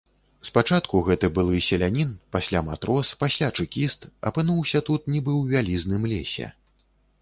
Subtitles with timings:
[0.47, 6.47] Спачатку гэты былы селянін, пасля матрос, пасля чэкіст, апынуўся тут нібы ў вялізным лесе.